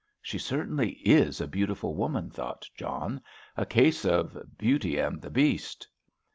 [0.19, 3.21] "She certainly is a beautiful woman," thought John.
[3.55, 5.87] "A case of Beauty and the Beast!"